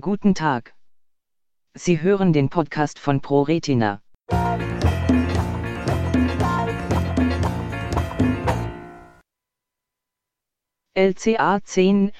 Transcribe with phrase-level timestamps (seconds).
[0.00, 0.76] Guten Tag.
[1.74, 4.00] Sie hören den Podcast von ProRetina.
[10.94, 12.12] LCA 10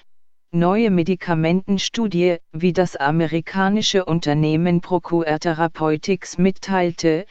[0.50, 7.26] Neue Medikamentenstudie, wie das amerikanische Unternehmen Procure Therapeutics mitteilte,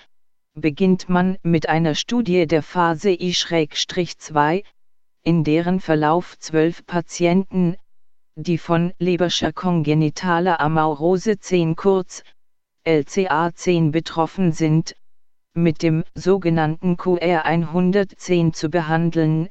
[0.54, 4.64] beginnt man mit einer Studie der Phase I-2,
[5.24, 7.76] in deren Verlauf zwölf Patienten,
[8.40, 12.24] die von Leberscher kongenitaler Amaurose 10 kurz,
[12.86, 14.96] LCA10 betroffen sind,
[15.56, 19.50] mit dem sogenannten QR110 zu behandeln,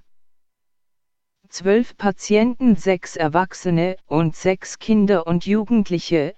[1.50, 6.34] Zwölf Patienten, sechs Erwachsene und sechs Kinder und Jugendliche,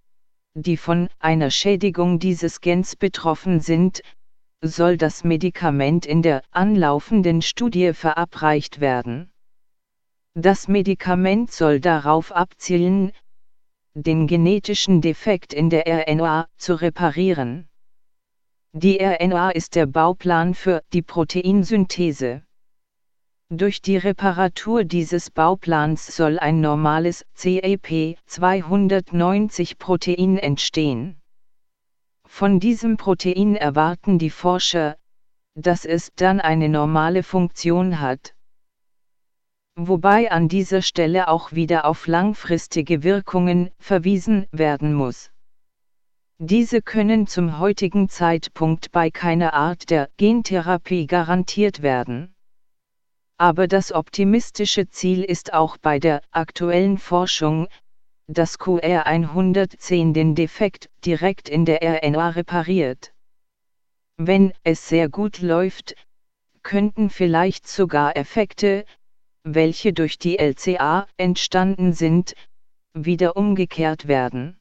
[0.56, 4.02] die von einer Schädigung dieses Gens betroffen sind,
[4.64, 9.30] soll das Medikament in der anlaufenden Studie verabreicht werden.
[10.36, 13.12] Das Medikament soll darauf abzielen,
[13.94, 17.68] den genetischen Defekt in der RNA zu reparieren.
[18.72, 22.42] Die RNA ist der Bauplan für die Proteinsynthese.
[23.50, 31.22] Durch die Reparatur dieses Bauplans soll ein normales CAP 290 Protein entstehen.
[32.36, 34.98] Von diesem Protein erwarten die Forscher,
[35.54, 38.34] dass es dann eine normale Funktion hat.
[39.76, 45.30] Wobei an dieser Stelle auch wieder auf langfristige Wirkungen verwiesen werden muss.
[46.40, 52.34] Diese können zum heutigen Zeitpunkt bei keiner Art der Gentherapie garantiert werden.
[53.38, 57.68] Aber das optimistische Ziel ist auch bei der aktuellen Forschung,
[58.28, 63.14] dass QR110 den Defekt direkt in der RNA repariert.
[64.18, 65.96] Wenn es sehr gut läuft,
[66.62, 68.86] könnten vielleicht sogar Effekte,
[69.44, 72.34] welche durch die LCA entstanden sind,
[72.94, 74.58] wieder umgekehrt werden.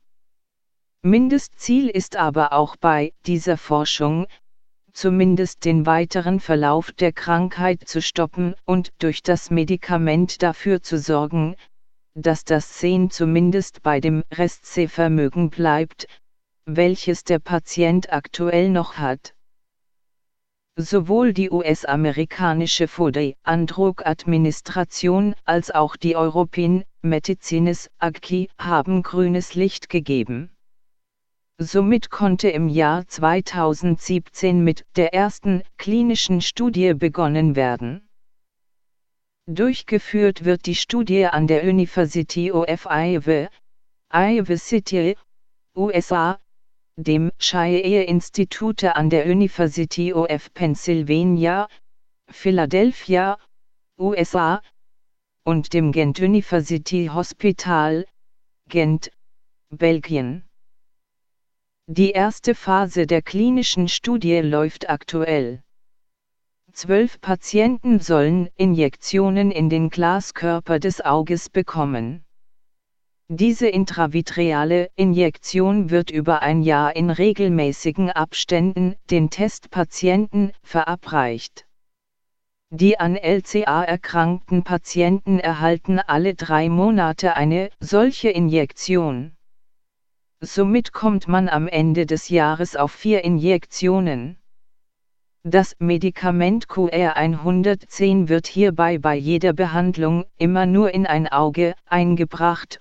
[1.03, 4.27] Mindestziel ist aber auch bei dieser Forschung,
[4.93, 11.57] zumindest den weiteren Verlauf der Krankheit zu stoppen und durch das Medikament dafür zu sorgen,
[12.15, 16.07] dass das Sehen zumindest bei dem Restsehvermögen bleibt,
[16.67, 19.35] welches der Patient aktuell noch hat.
[20.77, 29.55] Sowohl die US-amerikanische Food and Drug Administration als auch die European Medicines AGCI haben grünes
[29.55, 30.51] Licht gegeben.
[31.59, 38.09] Somit konnte im Jahr 2017 mit der ersten klinischen Studie begonnen werden.
[39.49, 43.49] Durchgeführt wird die Studie an der University of Iowa,
[44.09, 45.17] Iowa City,
[45.75, 46.39] USA,
[46.97, 51.67] dem Shire Institute an der University of Pennsylvania,
[52.29, 53.37] Philadelphia,
[53.99, 54.63] USA,
[55.43, 58.07] und dem Gent University Hospital,
[58.69, 59.11] Gent,
[59.71, 60.45] Belgien.
[61.89, 65.65] Die erste Phase der klinischen Studie läuft aktuell.
[66.75, 72.25] Zwölf Patienten sollen Injektionen in den Glaskörper des Auges bekommen.
[73.29, 81.67] Diese intravitreale Injektion wird über ein Jahr in regelmäßigen Abständen den Testpatienten verabreicht.
[82.71, 89.37] Die an LCA erkrankten Patienten erhalten alle drei Monate eine solche Injektion.
[90.41, 94.39] Somit kommt man am Ende des Jahres auf vier Injektionen.
[95.45, 102.79] Das Medikament QR110 wird hierbei bei jeder Behandlung immer nur in ein Auge eingebracht,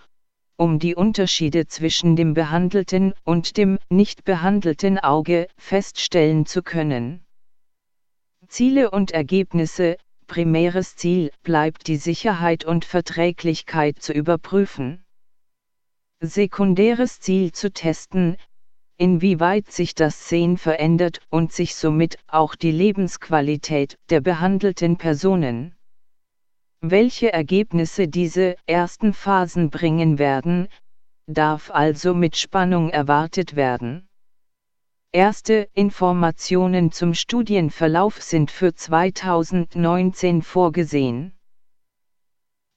[0.58, 7.26] um die Unterschiede zwischen dem behandelten und dem nicht behandelten Auge feststellen zu können.
[8.48, 9.98] Ziele und Ergebnisse
[10.28, 15.04] Primäres Ziel bleibt die Sicherheit und Verträglichkeit zu überprüfen.
[16.20, 18.38] Sekundäres Ziel zu testen,
[19.02, 25.74] inwieweit sich das Sehen verändert und sich somit auch die Lebensqualität der behandelten Personen.
[26.82, 30.68] Welche Ergebnisse diese ersten Phasen bringen werden,
[31.26, 34.08] darf also mit Spannung erwartet werden.
[35.12, 41.34] Erste Informationen zum Studienverlauf sind für 2019 vorgesehen.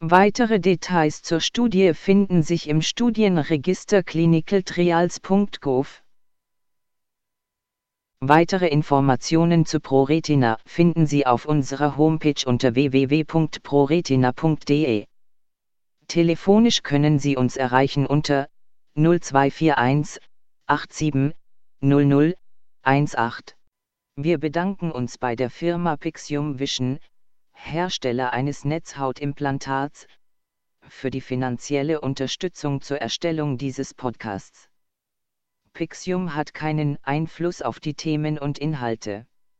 [0.00, 6.03] Weitere Details zur Studie finden sich im Studienregister clinicaltrials.gov.
[8.26, 15.04] Weitere Informationen zu ProRetina finden Sie auf unserer Homepage unter www.proretina.de.
[16.08, 18.48] Telefonisch können Sie uns erreichen unter
[18.94, 20.22] 0241
[20.66, 21.34] 87
[21.82, 22.34] 00
[22.82, 23.26] 18.
[24.16, 27.00] Wir bedanken uns bei der Firma Pixium Vision,
[27.52, 30.06] Hersteller eines Netzhautimplantats,
[30.88, 34.70] für die finanzielle Unterstützung zur Erstellung dieses Podcasts.
[35.74, 39.26] Pixium hat keinen Einfluss auf die Themen und Inhalte.